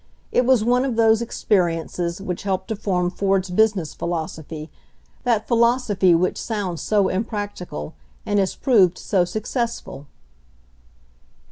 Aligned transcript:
It 0.31 0.47
was 0.47 0.63
one 0.63 0.83
of 0.83 0.95
those 0.95 1.21
ex 1.21 1.45
periences 1.47 2.19
which 2.19 2.41
helped 2.41 2.69
to 2.69 2.75
form 2.75 3.11
Ford's 3.11 3.51
business 3.51 3.93
philosophy, 3.93 4.71
that 5.25 5.47
philosophy 5.47 6.15
which 6.15 6.39
sounds 6.41 6.81
so 6.81 7.07
im 7.11 7.23
practical 7.23 7.93
and 8.25 8.39
has 8.39 8.55
proved 8.55 8.97
so 8.97 9.25
successful. 9.25 10.07